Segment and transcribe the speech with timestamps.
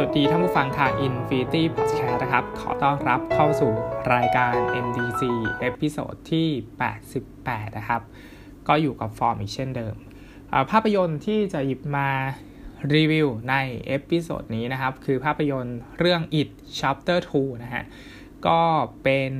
[0.00, 3.72] สวัสดีท่านผู้ฟังทาง Infinity Podcast นะครับ ขอต้อนรับเข้าสู่
[4.14, 5.22] รายการ MDC
[5.60, 6.48] episode ที่
[7.12, 8.02] 88 นะครับ
[8.68, 9.96] ก็อยู่กับฟอร์มอีกเช่นเดิม
[10.70, 12.08] ภาพยนตร์ที่จะหยิบมา
[12.94, 13.54] รีวิวใน
[13.86, 17.84] episode นี้นะครับ คือภาพยนตร์เรื่อง It Chapter 2 นะฮะ
[18.46, 18.60] ก็
[19.02, 19.32] เป็น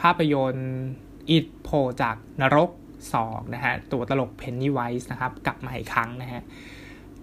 [0.00, 0.70] ภาพยนตร์
[1.36, 2.70] It โผล่จากนรก
[3.12, 6.42] 2 นะฮะ ตัวตลก Pennywise นะครับ กลับมาอีกครั้งนะฮะ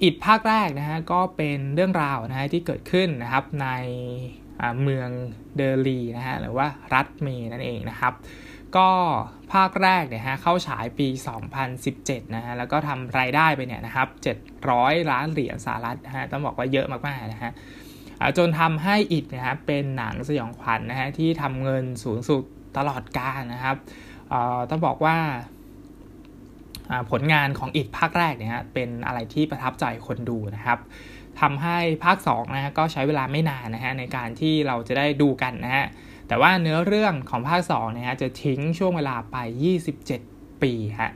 [0.04, 3.68] อิดภาคแรกนะฮะก็เป็นเรื่องราวนะฮะที่เกิดขึ้นนะครับใน
[4.84, 5.10] เมือง
[5.58, 8.14] เดลีนะฮะหรือว่ารัฐเมนั่นเองนะครับ
[8.78, 8.90] ก็
[9.54, 11.08] ภาคแรกเนี่ยฮะเข้าฉายปี
[11.72, 14.08] 2017 นะฮะแล้วก็ทำรายได้ไปเนี่ยนะครับ
[14.60, 17.52] 700 ล้านเหรียญสหรัฐนะฮะต้องบอกว่าเยอะมากๆนะฮะ
[18.38, 22.44] จนทำให้อิดนะฮะเป็นหนังสยองขวัญนนะฮะที่ทำเงินสูงสุด
[22.78, 23.76] ตลอดกาลนะครับ
[24.70, 25.18] ต้องบอกว่า
[27.12, 30.80] ผลงานของอิดภาคแรกเนี่ยเป็นอะไรที่ประทับใจคนดูนะครับ
[31.42, 35.86] ทำให้ภาค2นะฮะก็ใช้เวลาไม่นานนะฮะในการที่เราจะได้ดูกันนะฮะ
[36.28, 39.38] แต่ว่าเนื้อเรื่องของภาค2นะฮะจะทิ้งช่วงเวลาไป
[40.02, 41.12] 27 ปีฮะ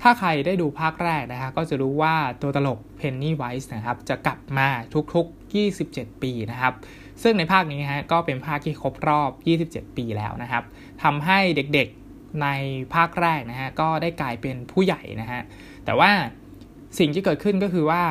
[0.00, 4.68] ถ้าใครได้ดูภาคแรกนะฮะก็จะรู้ว่าตัวตลกเพนนีไวส์นะครับจะกลับมา
[5.14, 6.74] ทุกๆ 27 ปีนะครับ
[7.22, 9.30] ซึ่งในภาคนี้ฮะก็เป็นภาคที่ครบรอบ
[9.66, 10.64] 27 ปีแล้วนะครับ
[11.02, 11.88] ทำให้เด็ก
[12.42, 12.48] ใน
[12.94, 15.42] ภาคแรกนะฮะก็ได้กลายเป็นผู้ใหญ่นะฮะ
[15.84, 16.10] แต่ว่า
[16.98, 18.02] สิ่งที่เกิดขึ้นก็คือว่า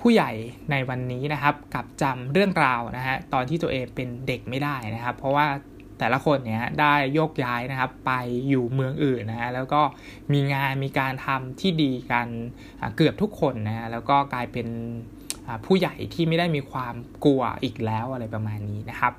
[0.00, 0.30] ผู้ใหญ่
[0.70, 5.46] ในวันนี้นะครับกับจำเรื่องราวนะฮะตอนที่ตัวเองเป็นเด็กไม่ได้นะครับ เพราะว่า
[5.98, 8.12] แต่ละคนเนี่ยได้โยกย้ายนะครับไป
[8.48, 9.82] อยู่เมืองอื่นนะฮะแล้วก็
[10.32, 12.28] มีงานมีการทำที่ดีกัน
[12.96, 14.68] เกือบทุกคนนะฮะแล้วก็กลายเป็น
[15.66, 16.94] ผู้ใหญ่ที่ไม่ได้มีความ
[17.24, 19.12] กลัวอีกแล้วอะไรประมาณนี้นะครับ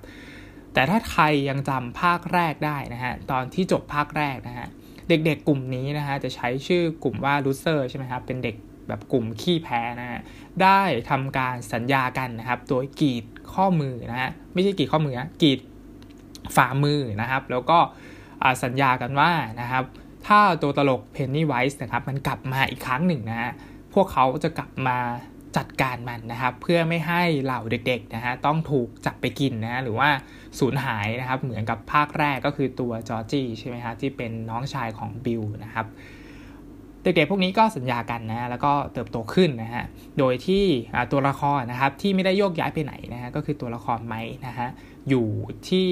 [0.74, 4.68] แต่ถ้าใครยังจำภาคแรกได้นะฮะตอนที่จบภาคแรกนะฮะ
[5.10, 8.56] เด็กๆกลุ่มนี้นะฮะจะใช้ชื่อกลุ่มว่าลูเซอร์ใช่ไหมครับเป็นเด็ก
[8.88, 10.20] แบบกลุ่มขี้แพ้นะฮะ
[10.64, 13.24] ได้ทำการสัญญากันนะครับ โดยกีด
[13.54, 15.60] ข้อมือนะฮะไม่ใช่กีดข้อมือกีด
[16.56, 17.80] ฝ่ามือนะครับ แล้วก็
[18.64, 19.32] สัญญากันว่า
[19.62, 19.84] นะครับ
[20.28, 23.52] ถ้าตัวตลกเพนนี่ไวส์นะครับมันกลับมาอีกครั้งหนึ่งนะฮะ
[23.94, 24.98] พวกเขาจะกลับมา
[25.58, 30.10] จัดการมันนะครับ เพื่อไม่ให้เหล่าเด็กๆนะฮะต้องถูกจับไปกินนะหรือว่า
[30.60, 35.86] สูญหายนะครับ เหมือนกับภาคแรกก็คือตัวจอร์จี้ใช่ไหมฮะที่เป็นน้องชายของบิลนะครับ
[37.04, 39.84] เด็กๆพวกนี้ก็สัญญากันนะแล้วก็เติบโตขึ้นนะฮะ
[40.20, 40.64] โดยที่
[41.12, 44.68] ตัวละครนะครับที่ไม่ได้โยกย้ายไปไหนนะฮะก็คือตัวละครไม้นะฮะ
[45.10, 45.28] อยู่
[45.70, 45.90] ที่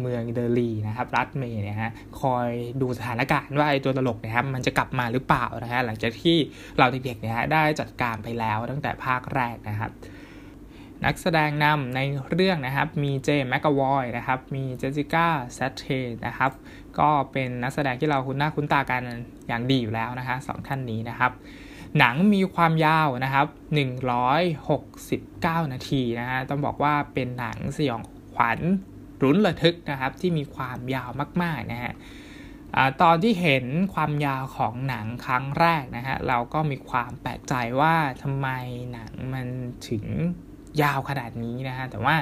[0.00, 2.48] เมืองเดลีนะครับรัฐเมย์เนี่ยฮะคอย
[2.80, 6.36] ดูสถานการณ์ว่าไอ้ตัวตลกนะครับมันจะกลับมาหรือเปล่านะฮะหลังจากที่
[6.78, 9.92] เราเด็กๆเนี่ยฮะได้จัดการไปแล้วตั้งแต่ภาคแรกนะครับ
[11.04, 15.86] นักแสดงนำในเรื่องนะครับมีเจมแมกกาวอยนะครับมีเจสสิก้าแซตเท
[16.26, 16.52] นะครับ
[16.98, 19.02] ก็เป็นนักแสดงที่เราคุ้นหน้าคุ้นตากัน
[19.48, 21.32] อย่างดีอยู่แล้วนะคะสองท่านนี้นะครับ
[21.98, 23.46] หนังมีความยาวนะครับ
[24.54, 28.02] 169 นาทีนะฮะ ต้องบอกว่าเป็นหนังสยอง
[28.34, 28.60] ขวัญ
[29.22, 31.10] รุนระทึกนะครับ ที่มีความยาว
[31.42, 31.94] มากๆนะฮะ
[33.02, 38.48] ตอนที่เห็นความยาวของหนังครั้งแรกนะฮะเราก็มีความแปลกใจว่าทำไม
[38.92, 39.46] หนังมัน
[39.88, 40.04] ถึง
[40.82, 42.16] ยาวขนาดนี้นะฮะแต่ว่า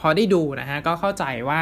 [0.00, 1.60] พอได้ดูนะฮะก็เข้าใจว่า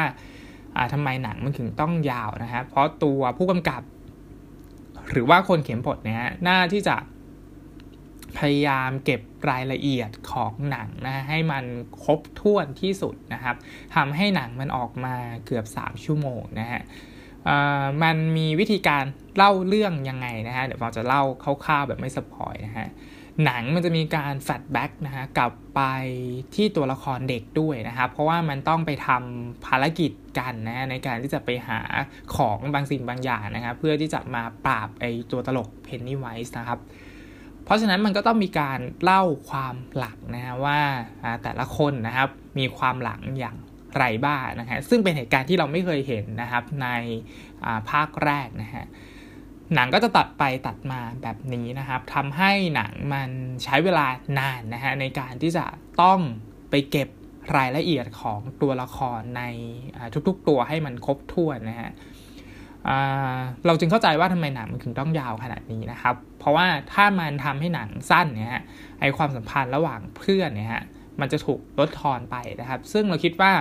[0.93, 3.81] ทำไมหนังมันถึงต้องยาวนะฮะเพราะตัวผู้กำกับ
[5.11, 6.95] หรือว่าคนเขียนบทเนี่ยน่าที่จะ
[8.39, 11.65] พยายามเก็บรายละเอียดของหนังนะให้มัน
[12.03, 13.55] ครบถ้วนที่สุดนะครับ
[13.95, 15.15] ทำให้หนังมันออกมา
[15.45, 16.81] เกือบ 3 ชั่วโมงนะฮะ
[18.03, 19.03] มันมีวิธีการ
[19.37, 22.89] เล่าเรื่องยังไงนะฮะเดี๋ยวเราจะเล่าคร่าวๆแบบไม่สปอยนะฮะ
[23.45, 25.81] หนังมันจะมีการแฟลชแบ็กนะฮะกลับไป
[26.55, 31.81] ที่ตัวละครเด็กด้วยนะครับ เพราะว่ามันต้องไปทำภารกิจกันนะในการที่จะไปหา
[32.35, 36.79] ของบางสิ่งบางอย่างนะครับเพื่อที่จะมาปราบไอตัวตลกเพนนีไวส์นะครับ
[37.65, 40.79] เพราะฉะนั้นมันก็ต้องมีการเล่าความหลังนะฮะว่า
[41.43, 42.29] แต่ละคนนะครับ
[42.59, 43.57] มีความหลังอย่าง
[43.97, 46.87] ไรบ้างนะฮะซึ่งเป็นเหตุการณ์ที่เราไม่เคยเห็นนะครับใน
[47.91, 48.85] ภาคแรกนะฮะ
[49.73, 53.29] หนังก็จะตัดไปตัดมาแบบนี้นะครับทำให้หนังมัน
[53.63, 54.07] ใช้เวลา
[54.39, 55.65] นานนะฮะในการที่จะ
[56.01, 56.19] ต้อง
[56.69, 57.09] ไปเก็บ
[57.57, 59.43] รายละเอียดของตัวละครใน
[60.27, 61.91] ทุกๆตัวให้มันครบถ้วนนะฮะ
[63.65, 68.63] เราจึงเข้าใจว่าทำไมหนังมันถึงต้องยาวขนาดนี้นะครับ เพราะว่าถ้ามันทำให้หนังสั้นเนี่ยฮะ
[68.99, 70.83] ไอความสัมพันธ์ระหว่างเพื่อนเนี่ยฮะ
[71.19, 73.51] มันจะถูกลดทอนไปนะครับ ซึ่งเราคิดว่า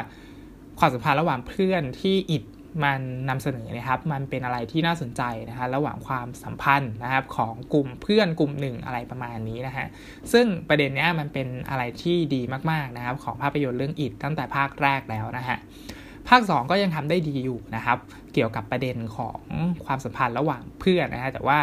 [0.79, 2.45] ความสัมพันธ์ระหว่างเพื่อนที่อิด
[2.85, 9.87] มันนำเสนอนะครับ มันเป็นอะไรที่น่าสนใจนะฮะระหว่างความสัมพันธ์นะครับของกลุ่มเพื่อนกลุ่มหนึ่งอะไรประมาณนี้นะฮะ
[10.33, 15.59] ซึ่งประเด็นนี้มันเป็นอะไรที่ดีมากๆนะครับ ของภาพยนตร์เรื่องอิดตั้งแต่ภาคแรกแล้วนะฮะ
[16.29, 17.99] ภาค 2 ก็ยังทำได้ดีอยู่นะครับ
[18.35, 19.39] เกี่ยวกับประเด็นของ
[19.85, 21.59] ความสัมพันธ์ระหว่างเพื่อนนะฮะแต่ว่า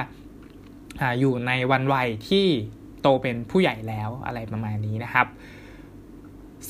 [1.19, 2.45] อยู่ในวันวัยที่
[3.01, 5.27] โตเป็นผู้ใหญ่แล้วอะไรประมาณนี้นะครับ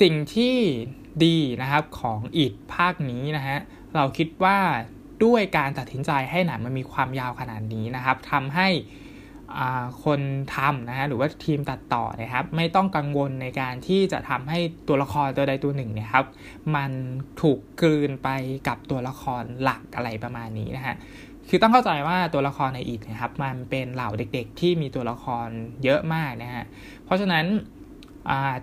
[0.02, 0.56] สิ่งที่
[1.26, 3.58] ดีนะครับของอิดภาคนี้นะฮะ
[3.96, 4.58] เราคิดว่า
[5.24, 8.68] ด้วยการตัดสินใจให้หนังมันมีความยาวขนาดนี้นะครับทำให้
[10.04, 10.20] คน
[10.56, 16.26] ทำนะฮะหรือว่าทีมตัดต่อนะครับ ไม่ต้องกังวลในการที่จะทำให้ตัวละครตัวใดตัวหนึ่งเนี่ยครับ
[16.76, 16.92] มัน
[17.42, 18.30] ถูกกลืนไป
[18.68, 20.96] กับตัวละครหลักอะไรประมาณนี้นะฮะ
[21.50, 25.48] คือต้องเข้าใจว่าตัวละครในอีกนะครับ มันเป็นเหล่าเด็กๆ ที่มีตัวละคร
[25.84, 26.66] เยอะมากนะฮะ
[27.06, 27.46] เพราะฉะนั้น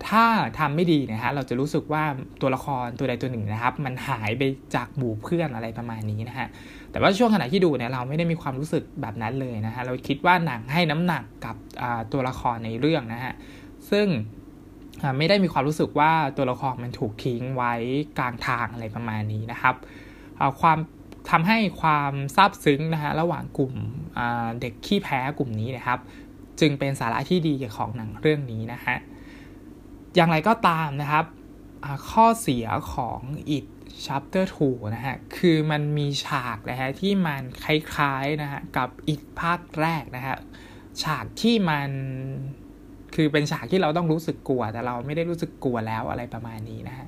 [0.09, 0.23] ถ้า
[0.59, 2.03] ทำไม่ดีนะฮะเราจะรู้สึกว่า
[2.41, 4.43] ตัวละครตัวใดตัวหนึ่งนะครับ มันหายไป
[4.75, 6.47] จากหมู่เพื่อนอะไรประมาณนี้นะฮะ
[6.91, 11.55] แต่ว่าช่วงขณะที่ดูเนี่ยเราไม่ได้มีความรู้สึกแบบนั้นเลยนะฮะเราคิดว่าหนังให้น้ำหนักกับ
[12.11, 13.33] ตัวละครในเรื่องนะฮะ
[13.91, 14.07] ซึ่ง
[15.17, 17.73] ไม่ได้มีความรู้สึกว่าตัวละครมันถูกทิ้งไว้
[18.19, 19.75] กลางทางอะไรประมาณนี้นะครับ
[20.61, 20.77] ความ
[21.29, 23.73] ทำให้ความซาบซึ้งนะฮะระหว่างกลุ่ม
[24.61, 25.99] เด็กขี้แพ้กลุ่มนี้นะครับ
[26.59, 28.97] จึงเป็นสาระที่ดีของหนังเรื่องนี้นะฮะ
[30.19, 31.25] อย่างไรก็ตามนะครับ
[32.11, 33.19] ข้อเสียของ
[33.57, 33.65] It
[34.05, 40.37] Chapter 2นะฮะ คือมันมีฉากนะฮะที่มันคล้ายๆนะฮะกับอีกภาคแรกนะฮะ
[41.03, 41.89] ฉากที่มัน
[43.15, 47.07] คือเป็นฉากที่เราต้องรู้สึกกลัว แต่เราไม่ได้รู้สึกกลัวแล้วอะไรประมาณนี้นะฮะ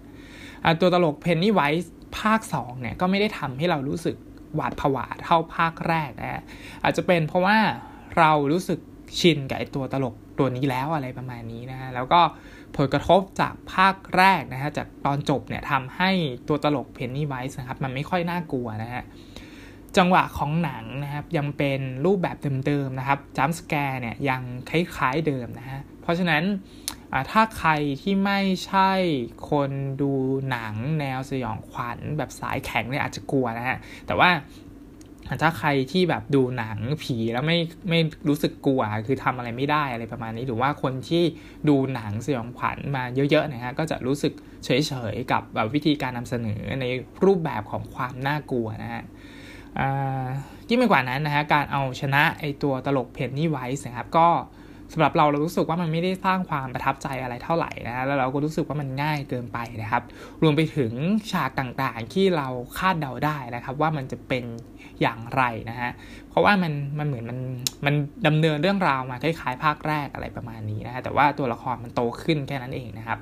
[0.82, 4.16] ตัวตลกเพนนี่ไวส์ภาค 2 เนี่ย ก็ไม่ได้ทำให้เรารู้สึก
[4.56, 6.42] หวาดผวาเท่าภาคแรกนะฮะ
[6.84, 7.58] อาจจะเป็นเพราะว่า
[8.18, 8.80] เรารู้สึก
[9.20, 12.22] ชินกับไอตัวตลกตัวนี้แล้วอะไรประมาณนี้นะฮะ แล้วก็
[12.78, 16.12] ผลกระทบจากภาคแรกนะฮะจากตอนจบเนี่ยทำให้
[16.48, 19.04] ตัวตลกเพนนี่ไวส์นะครับมันไม่ค่อยน่ากลัวนะฮะ
[19.98, 22.38] จังหวะของหนังนะครับยังเป็นรูปแบบ
[22.68, 26.44] เดิมๆนะครับจัมส์แกร์เนี่ยยังคล้ายๆเดิมนะฮะเพราะฉะนั้น
[27.32, 27.72] ถ้าใคร
[28.02, 28.92] ที่ไม่ใช่
[29.50, 29.72] คน
[30.02, 30.12] ดู
[30.50, 33.78] หนังแนวสยองขวัญแบบสายแข็งเนี่ยอาจจะกลัวนะฮะ
[34.08, 34.30] แต่ว่า
[35.42, 37.58] ถ้าใครที่แบบดูหนังผีแล้วไม่
[37.90, 41.24] ไม่รู้สึกกลัว คือทำอะไรไม่ได้อะไรประมาณนี้ หรือว่าคนที่
[41.70, 44.34] ดูหนังสยองขวัญมาเยอะๆนะฮะก็จะรู้สึก
[44.66, 44.70] เฉ
[45.14, 46.86] ยๆกับแบบวิธีการนำเสนอใน
[47.26, 49.04] รูปแบบของความน่ากลัวนะฮะ
[50.68, 54.28] ที่งไม่กว่านั้นนะฮะการเอาชนะไอตัวตลกเพนนี่ไวส์นะครับก็
[54.94, 60.04] สำหรับเราเรารู้สึกว่ามันไม่ได้สร้างความประทับใจอะไรเท่าไหร่นะ แล้วเราก็รู้สึกว่ามันง่ายเกินไปนะครับ
[60.42, 60.92] รวมไปถึง
[61.32, 64.44] ฉากต่างๆที่เราคาดเดาได้นะครับ ว่ามันจะเป็น
[65.02, 65.92] อย่างไรนะฮะ
[66.30, 67.40] เพราะว่ามันมันเหมือนมัน
[67.86, 67.96] มัน
[68.28, 73.20] ดำเนินเรื่องราวมาคล้ายๆ ภาคแรกอะไรประมาณนี้นะฮะ แต่ว่าตัวละครมันโตขึ้นแค่นั้นเองนะครับ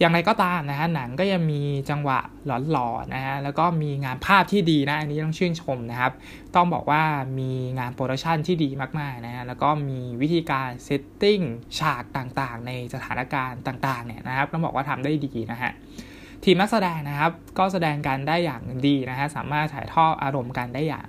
[0.00, 6.12] อย่างไรก็ตามนะฮะหนังก็ยังมีจังหวะหลอนๆนะฮะ แล้วก็มีงานภาพที่ดีนะ อันนี้ต้องชื่นชมนะครับ
[6.54, 7.02] ต้องบอกว่า
[7.38, 8.68] มีงาน production ที่ดี
[9.00, 11.40] มากๆนะฮะ แล้วก็มีวิธีการ setting
[11.78, 15.72] ฉากต่างๆ ในสถานการณ์ต่างๆเนี่ยนะครับ ต้องบอกว่าทำได้ดีนะฮะ
[16.44, 21.08] ทีมนักแสดงนะครับ ก็แสดงกันได้อย่างดีนะฮะสามารถถ่ายทอดอารมณ์กันได้อย่าง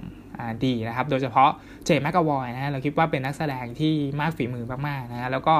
[0.65, 1.49] ดีนะครับ โดยเฉพาะ
[1.85, 5.55] เจมส์แมกกาวอยนะฮะเราคิดว่าเป็นนักแสดงที่มากฝีมือมากๆนะฮะแล้วก็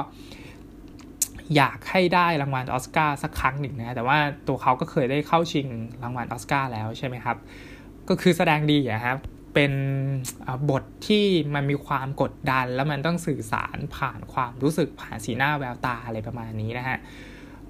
[1.56, 5.66] อยากให้ได้รางวัลออสการ์สักครั้งหนึ่งนะแต่ว่าตัวเขาก็เคยได้เข้าชิง
[6.02, 7.36] รางวัลออสการ์แล้วใช่ไหมครับ
[8.08, 9.16] ก็คือแสดงดีอะครับ
[9.54, 9.72] เป็น
[10.70, 16.98] บทที่มันมีความกดดัน แล้วมันต้องสื่อสารผ่านความรู้สึกผ่านสีหน้าแววตาอะไรประมาณนี้นะฮะ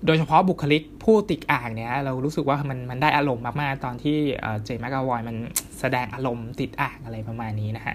[0.07, 4.19] โดยเฉพาะบุคลิกผู้ติดอ่างเนี่ยเรารู้สึกว่ามันมันได้อารมณ์มากๆ ตอนที่
[4.64, 5.37] เจมส์กกาวอยมัน
[5.81, 7.95] แสดงอารมณ์ติดอ่างอะไรประมาณนี้นะฮะ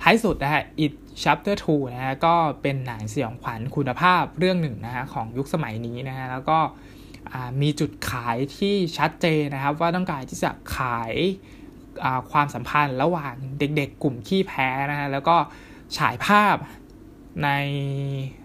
[0.00, 0.92] ท้ายสุดนะฮะ It
[1.22, 6.58] Chapter 2นะฮะก็เป็นหนังสยองขวัญคุณภาพเรื่องหนึ่งนะฮะของยุคสมัยนี้นะฮะแล้วก็
[7.62, 11.14] มีจุดขายที่ชัดเจนนะครับ ว่าต้องการที่จะขาย
[12.30, 15.36] ความสัมพันธ์ระหว่างเด็กๆ กลุ่มขี้แพ้นะฮะแล้วก็
[15.98, 16.56] ฉายภาพ
[17.44, 17.48] ใน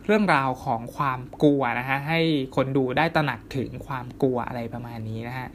[0.06, 2.20] เรื่องราวของความกลัวนะฮะให้
[2.56, 5.48] คนดูได้ตระหนักถึงความกลัวอะไรประมาณนี้นะฮะ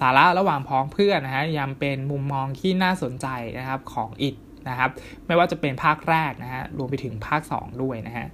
[0.00, 3.26] สาระระหว่างผองเพื่อนนะฮะยังเป็นมุมมองที่น่าสนใจ
[3.58, 4.36] นะครับของอิด
[4.68, 4.90] นะครับ
[5.26, 8.26] ไม่ว่าจะเป็นภาคแรกนะฮะรวมไปถึงภาค 2 ด้วยนะฮะ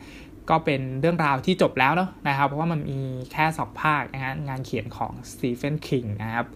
[0.51, 3.01] ก็เป็นเรื่องราวที่จบแล้วเนาะนะครับเพราะว่ามันมี
[3.33, 6.47] แค่ 2 ภาคนะฮะงานเขียนของสตีเฟนคิงนะครับ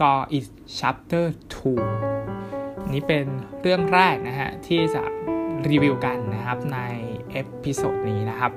[0.00, 0.46] ก็ It
[0.78, 1.26] Chapter
[2.08, 3.24] 2 นี้เป็น
[3.62, 5.02] เรื่องแรกนะฮะที่จะ
[5.70, 6.78] รีวิวกันนะครับใน
[7.32, 8.52] episode นี้นะครับ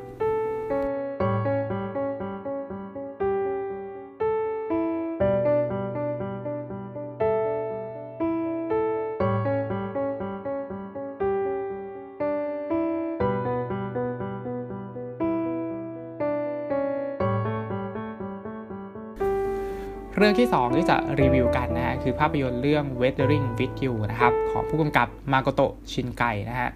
[20.18, 26.70] เรื่องที่ 2 ที่จะรีวิวกันนะฮะคือภาพยนตร์เรื่อง Weathering with You นะครับ ของผู้กำกับมาโกโตะชินไกนะฮะ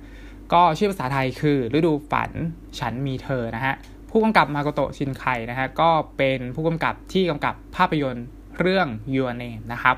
[0.53, 2.31] ก็ชื่อภาษาไทยคือฤดูฝัน
[2.79, 3.75] ฉันมีเธอนะฮะ
[4.09, 8.25] ผู้กำกับมาโกโตะชินไคนะฮะก็เป็นผู้กำกับที่กำกับภาพยนตร์
[8.59, 9.97] เรื่อง Your Name นะครับ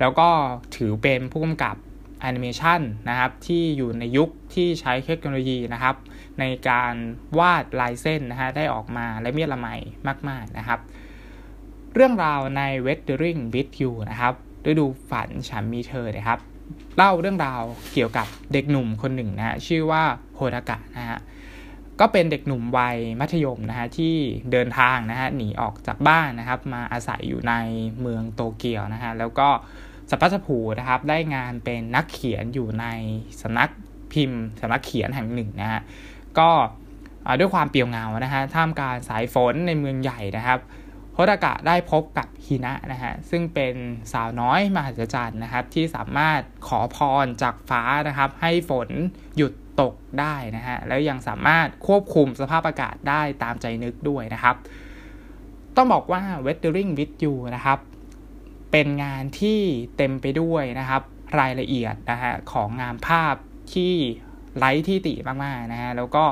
[0.00, 0.28] แล้วก็
[0.76, 1.76] ถือเป็นผู้กำกับ
[2.20, 5.96] แอนิเมชันนะครับที่อยู่ในยุคที่ใช้เทคโนโลยีนะครับ
[6.40, 6.94] ในการ
[7.38, 9.68] วาดลายเส้นนะฮะได้ออกมาและเมียละไม
[10.28, 10.80] มาก ๆนะครับ
[11.94, 14.34] เรื่องราวใน w e t h e r i n g with You นะครับ
[14.70, 16.40] ฤดูฝันฉันมีเธอนะครับ
[16.96, 20.02] เล่าเรื่องราวเกี่ยวกับเด็กหนุ่มคนหนึ่งนะฮะชื่อว่า
[20.34, 21.18] โฮดากะนะฮะ
[22.00, 24.14] ก็เป็นเด็กหนุ่มวัยมัธยมนะฮะที่
[24.52, 27.54] เดินทางนะฮะหนีออกจากบ้านนะครับ มาอาศัยอยู่ใน
[28.00, 29.48] เมืองโตเกียวนะฮะแล้วก็
[30.10, 32.86] สัพพะผูนะครับได้งานเป็นนักเขียนอยู่ใน
[33.42, 33.70] สำนัก
[34.12, 35.80] พิมพ์สำนักเขียนแห่งหนึ่งนะฮะ
[36.38, 36.50] ก็
[37.38, 40.58] ด้วยความเปรียวเงานะฮะท่ามกลางสายฝนในเมืองใหญ่นะครับ
[41.18, 43.74] โฮดากะได้พบกับฮินะนะฮะซึ่งเป็น
[44.12, 48.88] สาวน้อยมหัศจรรย์นะครับ ที่สามารถขอพรจากฟ้านะครับ ให้ฝน
[49.36, 54.56] หยุดตกได้นะฮะแล้วยังสามารถควบคุมสภาพอากาศได้ตามใจนึกด้วยนะครับ
[55.76, 57.78] ต้องบอกว่า Weathering with You นะครับ
[58.72, 59.60] เป็นงานที่
[59.96, 61.02] เต็มไปด้วยนะครับ
[61.40, 63.34] รายละเอียดนะฮะของงานภาพ
[63.74, 63.94] ที่
[64.58, 66.24] ไร้ที่ติมากๆนะฮะแล้วก็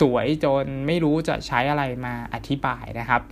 [0.00, 3.22] สวยจนไม่รู้จะใช้อะไรมาอธิบายนะครับ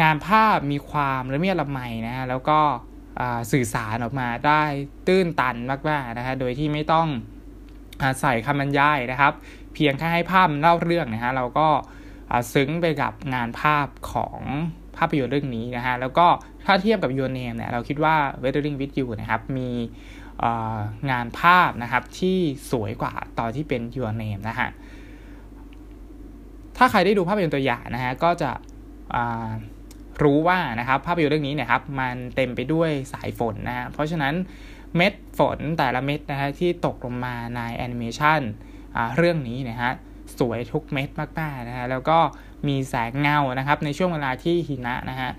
[0.00, 2.60] งานภาพมีความละเมียดละไมนะฮะแล้วก็
[3.52, 4.62] สื่อสารออกมาได้
[5.06, 5.56] ตื้นตัน
[5.88, 7.08] มากๆนะฮะโดยที่ไม่ต้อง
[8.20, 9.32] ใส่คำบรรยายนะครับ
[9.74, 11.68] เพียงแค่ให้ภาพเล่าเรื่องนะฮะเราก็
[12.54, 14.40] ซึ้งไปกับงานภาพของ
[14.96, 16.26] ภาพยนตร์เรื่องนี้นะฮะแล้วก็
[16.66, 19.70] ถ้าเทียบกับ Your Name เนี่ยเราคิดว่า Weathering with You นะครับมี
[21.10, 22.38] งานภาพนะครับที่
[22.70, 24.68] สวยกว่าตอนที่เป็น Your Name นะฮะ
[26.76, 28.50] ถ้าใครได้ดูภาพยนตร์ตัวอย่างนะฮะก็จะ
[30.22, 34.34] รู้ว่านะครับภาพยนตร์เรื่องนี้เนี่ยครับมันเต็มไปด้วยสายฝนนะฮะเพราะฉะนั้น
[34.96, 38.40] เม็ดฝนแต่ละเม็ดนะฮะที่ตกลงมาในแอนิเมชัน
[39.16, 39.92] เรื่องนี้นะฮะ
[40.38, 41.08] สวยทุกเม็ด
[41.40, 42.18] มากๆนะฮะแล้วก็
[42.68, 45.30] มีแสงเงานะครับในช่วงเวลาที่หินะนะฮะ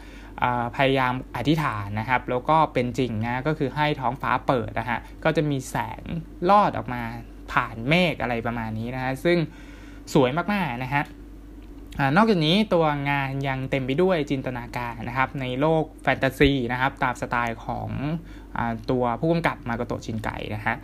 [0.76, 6.04] พยายามอธิษฐานนะครับ แล้วก็เป็นจริงนะก็คือให้ท้องฟ้าเปิดนะฮะก็จะมีแสง
[6.50, 7.02] ลอดออกมา
[7.52, 9.38] ผ่านเมฆอะไรประมาณนี้นะฮะซึ่ง
[10.14, 11.04] สวยมากๆนะฮะ
[12.16, 17.90] นอกจากนี้ตัวงานยังเต็มไปด้วยจินตนาการนะครับในโลกแฟนตาซีนะครับตามสไตล์ของ
[18.58, 20.76] อตัวผู้กำกับมาโกโตชินไกนะฮะ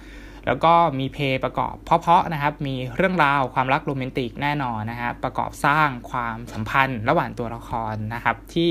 [0.45, 8.69] แล้วก็มีเพลงประกอบเพาะๆนะครับมีเรื่องราวความรักโรแมนติกแน่นอนนะฮะประกอบสร้างความสัมพันธ์ระหว่างตัวละครนะครับที่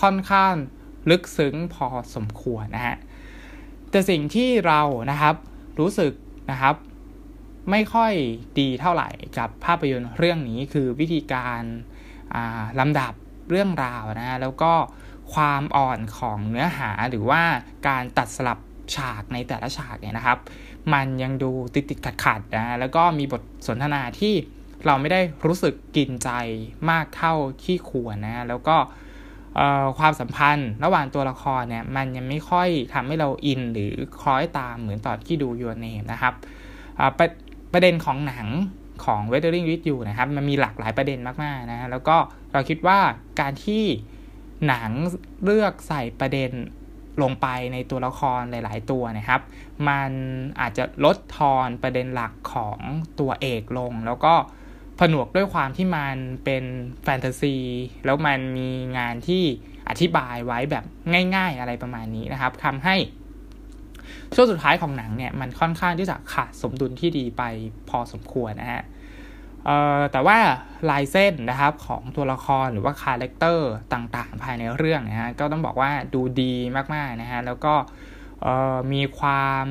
[0.00, 0.54] ค่อนข้าง
[1.10, 2.96] ลึกซึ้งพอสมควรนะฮะ
[3.90, 4.80] แต่สิ่งที่เรา
[5.10, 5.34] นะครับ
[5.78, 6.12] รู้สึก
[6.50, 6.74] นะครับ
[7.70, 8.12] ไม่ค่อย
[8.58, 11.62] ดีเท่าไหร่กับภาพยนตร์เรื่องนี้คือวิธีการ
[12.80, 13.12] ลำดับ
[13.50, 14.72] เรื่องราวนะแล้วก็
[15.34, 17.42] ความอ่อนของเนื้อหาหรือว่า
[17.88, 18.58] การตัดสลับ
[18.94, 20.38] ฉากในแต่ละฉากเนี่ยนะครับ
[20.92, 24.34] มันยังดูติดติดขัดขัดนะแล้วก็มีบทสนทนาที่
[24.86, 26.30] เราไม่ได้รู้สึกกินใจ
[26.90, 28.76] มากเท่าที่ควรนะแล้วก็
[29.98, 36.34] ความสัมพันธ์ระหว่างตัวละครเนี่ยมันยังไม่ค่อยทำให้เราอินหรือคล้อยตามเหมือนตอนที่ดูยูเนมนะครับ
[37.72, 38.46] ประเด็นของหนัง
[39.04, 41.88] ของ w e t h e r i n g with You นะครับ มันมีหลากหลายประเด็นมาก ๆ นะ
[41.90, 42.16] แล้วก็
[42.52, 42.98] เราคิดว่า
[43.40, 43.84] การที่
[44.66, 44.90] หนัง
[45.44, 46.50] เลือกใส่ประเด็น
[47.22, 49.40] ลงไปในตัวละครหลาย ๆ ตัวนะครับ
[49.88, 50.10] มัน
[50.60, 52.78] อาจจะลดทอนประเด็นหลักของ
[53.20, 54.34] ตัวเอกลง แล้วก็
[54.98, 56.64] ผนวกด้วยความที่มันเป็น
[57.02, 57.56] แฟนตาซี
[58.04, 59.44] แล้วมันมีงานที่
[59.88, 60.84] อธิบายไว้แบบ
[61.36, 62.96] ง่าย ๆ อะไรประมาณนี้นะครับทำให้
[64.34, 67.42] ช่วงสุดท้ายของหนังเนี่ยมันค่อนข้างที่จะขาดสมดุลที่ดีไป
[67.88, 68.82] พอสมควรนะฮะ
[70.12, 70.38] แต่ว่า
[70.90, 76.54] ลายเส้นนะครับของตัวละครหรือว่า character ต่างๆ ภายในเรื่องนะฮะก็ต้องบอกว่าดูดี
[76.94, 77.74] มากๆนะฮะแล้วก็
[78.92, 79.66] มีความ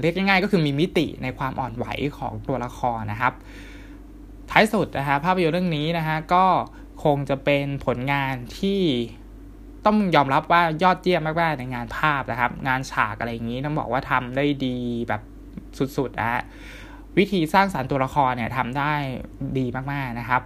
[0.00, 1.86] เรียกง่ายๆ ก็คือมีมิติในความอ่อนไหว
[2.18, 3.32] ของตัวละครนะครับ
[4.50, 6.44] ท้ายสุดนะฮะภาพยนตร์เรื่องนี้นะฮะก็
[7.04, 8.80] คงจะเป็นผลงานที่
[9.86, 14.76] ต้องยอมรับว่ายอดเยี่ยมมากๆในงานภาพนะครับ งานฉากอะไรอย่างนี้ต้องบอกว่าทำได้ดี
[15.08, 15.22] แบบ
[15.96, 16.42] สุดๆนะ
[17.18, 18.92] วิธีสร้างสารรค์ตัวละครเนี่ยทำได้
[19.58, 20.42] ดีมากๆนะครับ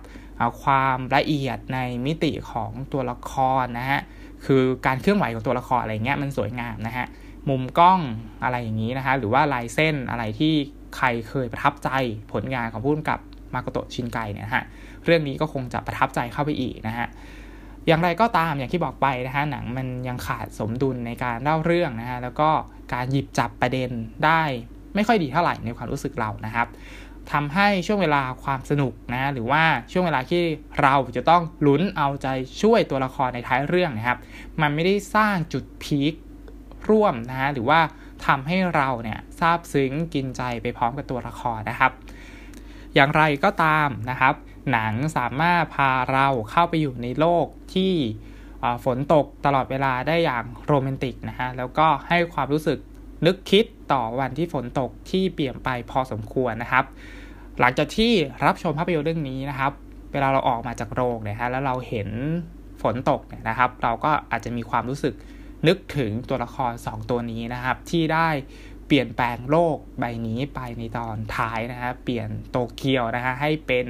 [0.62, 3.32] ความละเอียดในมิติของตัวละค
[3.62, 4.00] รนะฮะ
[4.46, 7.06] คือการเคลื่อนไหวของตัวละครอะไรเงี้ยมันสวยงามนะฮะ
[7.48, 8.00] มุมกล้อง
[8.44, 10.54] อะไรอย่างนี้นะคะหรือว่าลายเส้นอะไรที่
[10.96, 11.90] ใครเคยประทับใจ
[12.32, 13.18] ผลงานของผู้กำกับ
[13.54, 14.64] มาโกโตชินไกเนี่ยฮะ
[15.04, 17.08] เรื่องนี้ก็คงจะประทับใจเข้าไปอีกนะฮะ
[17.86, 22.50] อย่างไรก็ตามอย่างที่บอกไปนะฮะหนังมันยังขาดสมดุลในการเล่าเรื่องนะฮะแล้วก็
[22.92, 23.90] การหยิบจับประเด็น
[24.24, 24.42] ได้
[24.94, 26.68] ไม่ค่อยดีเท่าไหร่ในความรู้สึกเรานะครับ
[27.32, 30.42] ทำให้ช่วงเวลาความสนุกนะหรือว่าช่วงเวลาที่
[30.82, 32.28] เราจะต้องลุ้นเอาใจ
[32.62, 34.18] ช่วยตัวละครในท้ายเรื่องนะครับ
[34.60, 36.14] มันไม่ได้สร้างจุดพีค
[36.90, 37.80] ร่วมนะฮะหรือว่า
[38.26, 41.92] ทำให้เราเนี่ยซาบซึ้งกินใจไปพร้อมกับตัวละครนะครับ
[42.94, 44.34] อย่างไรก็ตามนะครับ
[44.72, 47.92] หนังสามารถพาเราเข้าไปอยู่ในโลกที่
[48.84, 52.78] ฝนตกตลอดเวลาได้อย่างโรแมนติกนะฮะ แล้วก็ให้ความรู้สึก
[53.26, 56.84] นึกคิดต่อวันที่ฝนตกที่เปลี่ยนไปพอสมควรนะครับ
[57.60, 58.12] หลังจากที่
[58.44, 59.72] รับชมภาพยนตร์เรื่องนี้นะครับ
[60.12, 62.08] เวลาเราออกมาจากโรงเนี่ยฮะแล้วเราเห็น
[62.82, 65.14] ฝนตกเนี่ยนะครับ เราก็อาจจะมีความรู้สึก
[65.68, 68.28] นึกถึงตัวละคร 2 ตัวนี้นะครับ ที่ได้
[68.86, 73.86] เปลี่ยนแปลงโลกใบนี้ไปในตอนท้ายนะฮะเปลี่ยนโตเกียวนะฮะให้เป็น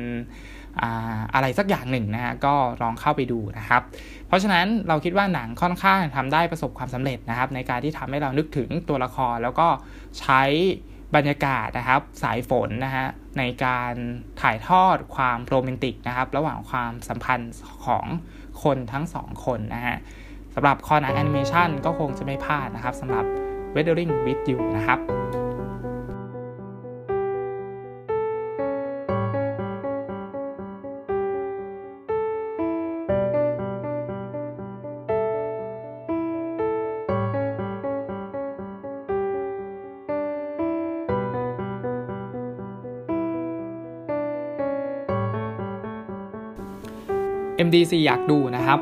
[1.34, 3.82] อะไรสักอย่างหนึ่งนะฮะก็ลองเข้าไปดูนะครับ
[4.26, 9.68] เพราะฉะนั้นเราคิดว่าหนังค่อนข้างทำได้ประสบความสำเร็จนะครับ ในการที่ทำให้เรานึกถึงตัวละครแล้วก็
[10.20, 10.42] ใช้
[11.16, 13.06] บรรยากาศนะครับสายฝนนะฮะ
[13.38, 13.94] ในการ
[14.40, 17.54] ถ่ายทอดความโรแมนติกนะครับ ระหว่างความสัมพันธ์
[17.86, 18.06] ของ
[18.62, 19.96] คนทั้งสองคนนะฮะ
[20.54, 23.24] สำหรับคอหนังแอนิเมชันก็คงจะไม่พลาดนะครับสำหรับ
[23.74, 25.39] Weathering with You นะครับ
[47.70, 48.80] MDC อยากดูนะครับ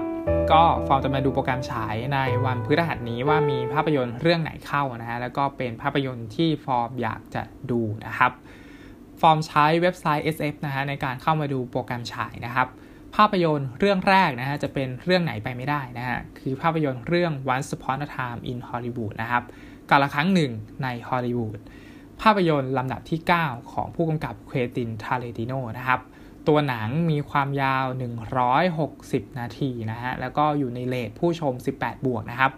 [0.53, 8.33] ก็ฟอร์มจะมาดูโปรแกรมฉายในวันพฤหัสนี้ว่ามีภาพยนตร์เรื่องไหนเข้านะฮะแล้วก็เป็นภาพยนตร์ที่ฟอร์มอยากจะดูนะครับ
[9.21, 12.69] ฟอร์มใช้เว็บไซต์ SF นะฮะในการเข้ามาดูโปรแกรมฉายนะครับ
[13.17, 19.43] ภาพยนตร์เรื่องแรกนะฮะจะเป็นเรื่องไหนไปไม่ได้นะฮะคือภาพยนตร์เรื่อง Once Upon a Time in Hollywood นะครับ
[19.91, 20.53] กาลครั้งหนึ่ง
[20.83, 21.59] ในฮอลลีวูด
[22.23, 26.01] ภาพยนตร์ลำดับที่ 9 ของผู้กำกับเควนตินทาแรนติโนนะครับ
[26.49, 27.87] ตัวหนังมีความยาว
[28.61, 32.53] 160 นาทีนะฮะ แล้วก็อยู่ในเรตผู้ชม 18 บวกนะครับ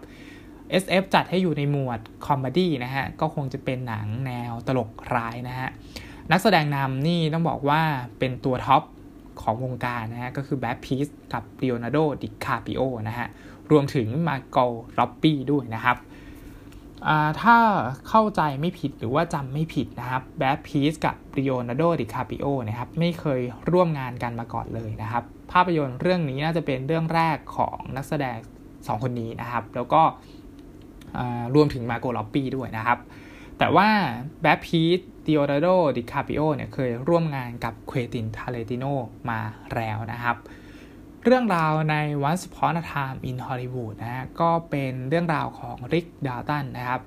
[0.81, 5.69] SF จัดให้อยู่ในหมวด comedy นะฮะ ก็คงจะเป็นหนังแนวตลกร้ายนะฮะ
[6.31, 7.81] นักแสดงนำนี่ต้องบอกว่า
[8.19, 8.83] เป็นตัว top
[9.41, 13.27] ของวงการนะฮะ ก็คือแบรด พิตต์กับลีโอนาร์โดดิคาปริโอนะฮะ
[13.71, 15.97] รวมถึงมาร์โก ร็อบบีด้วยนะครับ
[17.41, 17.57] ถ้า
[18.09, 28.37] เข้าใจไม่ผิดหรือว่าจำไม่ผิดนะครับแบรดพิตต์กับลีโอนาร์โดดิคาปริโอนะครับไม่เคยร่วมงานกันมาก่อนเลยนะครับ ภาพยนตร์เรื่องนี้น่าจะเป็นเรื่องแรกของนักแสดง
[28.69, 30.01] 2 คนนี้นะครับ แล้วก็
[31.55, 32.99] รวมถึงมาร์โก ร็อบบีด้วยนะครับ
[33.57, 33.87] แต่ว่า
[34.41, 38.85] แบรด พิตต์ ลีโอนาร์โดดิคาปริโอเนี่ยเคยร่วมงานกับเควนตินทาแรนติโน
[39.29, 39.39] มา
[39.75, 40.35] แล้วนะครับ
[41.25, 41.95] เรื่องราวใน
[42.29, 47.01] Once Upon a Time in Hollywood นะฮะก็เป็นเรื่องราวของริกดัลตันนะครับ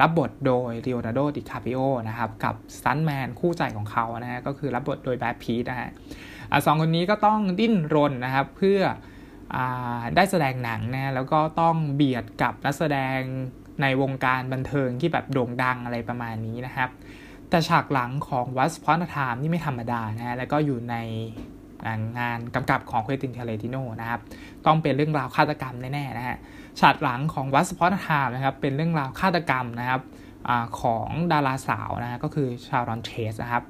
[0.00, 5.90] รับบทโดย ลีโอนาร์โดดิคาปริโอนะครับ กับสตันแมนคู่ใจของเขานะฮะก็คือรับบทโดยแบรดพิตต์นะฮะ
[6.66, 8.80] สองคนนี้ก็ต้องดิ้นรนนะครับเพื่อ
[9.54, 9.56] อ
[10.16, 13.18] ได้แสดงหนังนะแล้วก็ต้องเบียดกับนักแสดง
[13.82, 16.90] ในวงการบันเทิงที่แบบโด่งดังอะไรประมาณนี้นะครับ
[17.48, 20.96] แต่ฉากหลังของ Once Upon a Time นี่ไม่ธรรมดานะฮะแล้วก็อยู่ใน
[22.18, 24.20] งานกำกับของเควนตินทารันติโนนะครับ
[24.66, 26.38] ต้องเป็นเรื่องราวฆาตกรรมแน่ๆนะฮะ
[26.80, 30.00] ฉากหลังของ Once Upon a Time นะครับ เป็นเรื่องราวฆาตกรรมนะครับ
[30.48, 33.62] อของดาราสาวนะฮะก็คือชารอนเทตนะครับ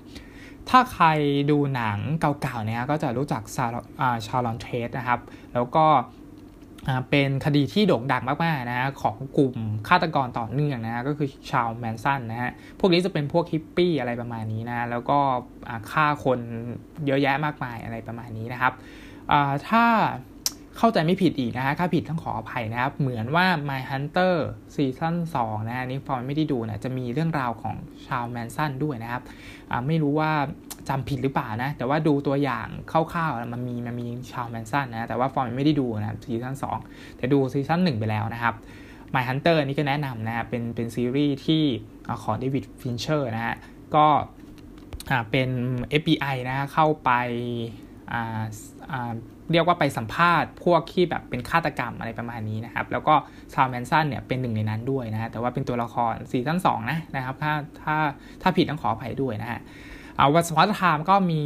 [0.68, 1.06] ถ้าใคร
[1.50, 3.42] ดูหนังเก่าๆเนี่ยก็จะรู้จัก
[4.26, 5.20] ชารอนเทตนะครับ
[5.54, 5.86] แล้วก็
[7.10, 9.54] เป็นคดีที่โด่งดังมากๆนะฮะของกลุ่ม
[9.88, 15.18] ฆาตกรต่อเนื่องนะฮะก็คือชาร์ลส์แมนสันนะฮะพวกนี้จะเป็นพวกฮิปปี้อะไรประมาณนี้นะแล้วก็
[15.90, 16.38] ฆ่าคน
[17.06, 18.72] เยอะแยะมากมายอะไรประมาณนี้นะครับ
[19.68, 19.84] ถ้า
[20.78, 24.34] เข้าใจไม่ผิดอีกนะฮะถ้าผิดต้องขออภัยนะครับ เหมือนว่า Mindhunter
[24.74, 29.22] ซีซั่น2นะนี่ฟอร์มไม่ได้ดูนะจะมีเรื่องราวของชาร์ลส์แมนสันด้วยนะครับ
[29.86, 30.30] ไม่รู้ว่า
[30.88, 36.54] จำผิดหรือเปล่านะ แต่ว่าดูตัวอย่างคร่าวๆมันมีมันมีชาร์ลส์แมนสันนะแต่ว่าฟอร์มไม่ได้ดูนะซีซั่น
[36.86, 38.54] 2แต่ดูซีซั่น1ไปแล้วนะครับ
[39.14, 41.62] Mindhunter นี่ก็แนะนำนะเป็นเป็นซีรีส์ที่
[42.22, 43.56] ของเดวิดฟินเชอร์นะฮะ
[43.94, 44.06] ก็
[45.30, 45.50] เป็น
[46.00, 47.10] FBI นะเข้าไป
[49.52, 53.14] เรียกว่าไปสัมภาษณ์พวกที่แบบเป็นฆาตกรรมอะไรประมาณนี้นะครับ แล้วก็
[53.54, 57.96] ชาร์ลส์แมนสันเนี่ยเป็นหนึ่งในนั้นด้วยนะแต่ว่าเป็นตัวละครซีซั่นสองนะนะครับ ถ้าถ้า
[58.42, 59.60] ถ้าผิดต้องขออภัยด้วยนะฮะ
[60.18, 61.42] อ่า Once Upon a Time ก็มี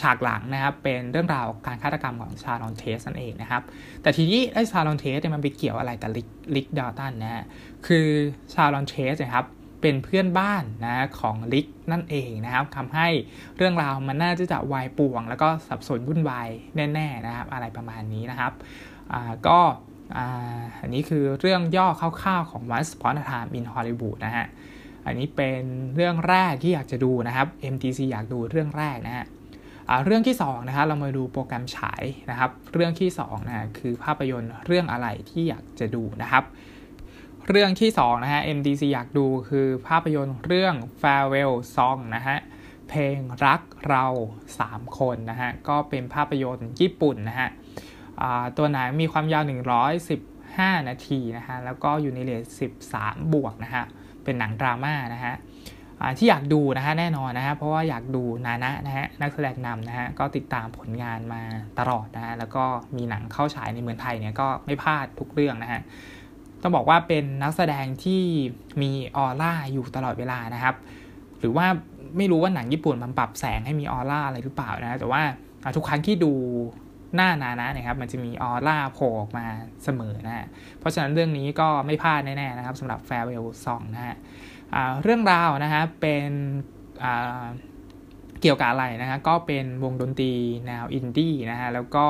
[0.00, 3.62] ฉากหลังนะครับ เป็นเรื่องราวการฆาตกรรมของชารอนเทตนั่นเองนะครับ
[4.02, 7.44] แต่ทีนี้ไอ้ชารอนเทตเนี่ยมันไปเกี่ยวอะไรกับริกริกดัลตันนะฮะ
[7.86, 8.06] คือ
[8.54, 9.46] ชารอนเทตนะครับ
[9.80, 13.08] เป็นเพื่อนบ้านนะของริกนั่นเองนะครับทำให้
[13.56, 18.52] เรื่องราวมันน่าจะจะวายป่วง แล้วก็สับสนวุ่นวายแน่ๆนะครับ อะไรประมาณนี้นะครับ
[19.46, 19.58] ก็
[20.80, 24.46] อันนี้คือเรื่องย่อคร่าวๆของ Once Upon a Time in Hollywood นะฮะ
[25.06, 25.62] อันนี้เป็น
[25.94, 29.26] เรื่องแรกที่อยากจะดูนะครับ MTC อยากดูเรื่องแรกนะฮะ
[30.04, 36.44] เรื่องที่2นะครับเรามาดูโปรแกรมฉายนะครับ เรื่องที่2นะคือภาพยนตร์เรื่องอะไรที่อยากจะดูนะครับ
[37.52, 42.38] เรื่องที่2นะฮะ MDC อยากดูคือภาพยนตร์เรื่อง Farewell Song นะฮะ
[42.88, 44.06] เพลงรักเรา
[44.52, 47.48] 3 คนนะฮะ ก็เป็นภาพยนตร์ญี่ปุ่นนะฮะ
[48.56, 49.44] ตัวหนังมีความยาว
[50.16, 52.42] 115 นาทีนะฮะ แล้วก็อยู่ในเลท
[52.90, 53.84] 13 บวกนะฮะ
[54.24, 55.34] เเป็นหนังดราม่านะฮะ
[56.18, 61.42] ที่อยากดูนะฮะแน่นอนนะฮะ เพราะว่าอยากดูนานะนะฮะนักแสดงนำนะฮะ ก็ติดตามผลงานมา
[61.78, 62.64] ตลอดนะฮะ แล้วก็
[62.96, 65.80] มีหนังเข้าฉายในเมืองไทยเนี่ยก็ไม่พลาดทุกเรื่องนะฮะ
[66.62, 68.22] ต้องบอกว่าเป็นนักแสดงที่
[68.82, 70.76] มีออร่าอยู่ตลอดเวลานะครับ
[71.40, 71.66] หรือว่า
[72.16, 75.22] ไม่รู้ว่าหนังญี่ปุ่นมันปรับแสงให้มีออร่าอะไรหรือเปล่านะ แต่ว่า
[75.76, 76.32] ทุกครั้งที่ดู
[77.14, 79.46] หน้านานะนะครับ มันจะมีออร่าโผล่ออกมา
[79.84, 80.46] เสมอนะ
[80.78, 84.16] เพราะฉะนั้นเรื่องนี้ก็ไม่พลาดแน่ๆนะครับสำหรับ Farewell Song นะฮะ
[85.02, 86.30] เรื่องราวนะฮะเป็น
[88.40, 90.32] เกี่ยวกับอะไรนะฮะก็เป็นวงดนตรี
[90.66, 92.06] แนวอินดี้นะฮะแล้วก็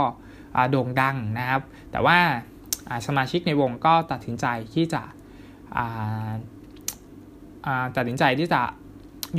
[0.71, 1.61] โด่งดังนะครับ
[1.93, 2.19] แต่ว่า
[3.07, 5.03] สมาชิกในวงก็ตัดสินใจที่จะ
[7.97, 8.63] ตัดสินใจที่จะ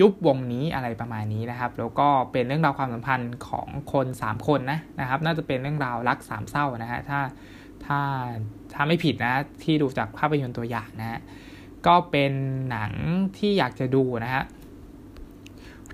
[0.01, 7.19] ยุบวงนี้อะไรประมาณนี้นะครับ แล้วก็เป็นเรื่องราวความสัมพันธ์ของคน 3 คนนะนะครับ น่าจะเป็นเรื่องราวรักสามเศร้านะฮะถ้า
[7.85, 7.99] ถ้า
[8.73, 9.33] ถ้าไม่ผิดนะ
[9.63, 11.19] ที่ดูจากภาพยนตร์ตัวอย่างนะฮะ
[11.88, 12.33] ก็เป็น
[12.69, 12.91] หนัง
[13.38, 14.43] ที่อยากจะดูนะฮะ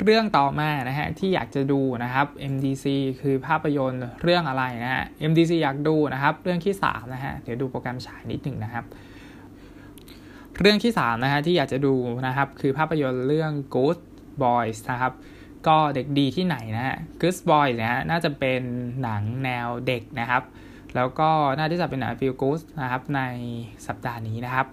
[0.03, 2.85] เรื่องต่อมานะฮะที่อยากจะดูนะครับ MDC
[3.21, 8.85] คือภาพยนตร์เรื่องอะไรนะฮะ MDC อยากดูนะครับ เรื่องที่3นะฮะเดี๋ยวดูโปรแกรมฉายนิดหนึ่งนะครับ
[10.59, 11.93] เรื่องที่3นะฮะที่อยากจะดู
[12.27, 13.99] นะครับ คือภาพยนตร์เรื่อง Good
[14.43, 15.13] Boys นะครับ
[15.67, 18.61] ก็เด็กดีที่ไหนนะฮะ Good Boys นะฮะน่าจะเป็น
[19.01, 20.43] หนังแนวเด็กนะครับ
[20.95, 23.21] แล้วก็น่าที่จะเป็นหนัง Feel Good นะครับใน
[23.87, 24.67] สัปดาห์นี้นะครับ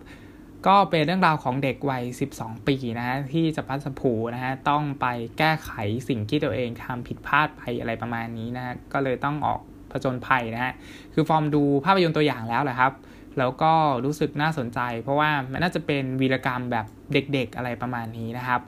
[0.67, 5.07] ก็เป็นเรื่องราวของเด็กวัย 12 ปีนะฮะที่จะพัสผูนะฮะต้องไป
[5.39, 5.71] แก้ไข
[6.09, 10.73] สิ่งที่ตัวเองทำผิดพลาดไปอะไรประมาณนี้นะฮะก็เลยต้องออกผจญภัยนะฮะ
[11.15, 12.93] คือฟอร์มดูภาพยนตร์ตัวอย่างแล้วแหละครับ
[13.39, 13.73] แล้วก็
[14.05, 18.61] รู้สึกน่าสนใจ เพราะว่ามันน่าจะเป็นวีรกรรมแบบเด็กๆอะไรประมาณนี้นะครับ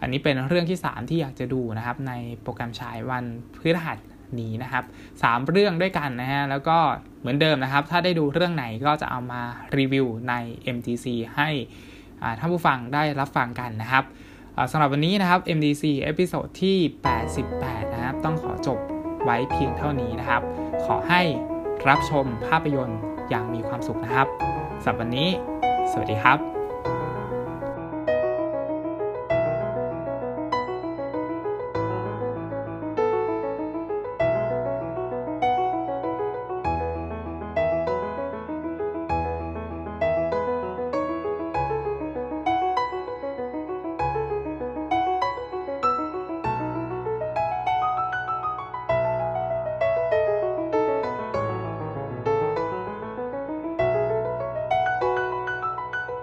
[0.00, 3.24] อันนี้เป็นเรื่องที่ 3 ที่อยากจะดูนะครับในโปรแกรมฉายวัน
[3.60, 3.98] พฤหัส
[4.40, 4.84] นี้นะครับ
[5.16, 6.78] 3เรื่องด้วยกันนะฮะแล้วก็
[7.20, 9.42] เหมือนเดิมนะครับ ถ้าได้ดูเรื่องไหนก็จะเอามา
[9.76, 10.34] รีวิวใน
[10.76, 11.48] MTC ให้
[12.38, 14.04] ท่านผู้ฟังได้รับฟังกันนะครับ
[14.70, 16.76] สำหรับวันนี้นะครับ MDC episode ที่
[17.36, 18.78] 88 นะครับ ต้องขอจบ
[19.24, 20.42] ไว้เพียงเท่านี้นะครับ
[20.84, 21.22] ขอให้
[21.88, 24.26] รับชมภาพยนตร์อย่างมีความสุขนะครับ
[24.82, 25.28] สำหรับวันนี้
[25.90, 26.53] สวัสดีครับ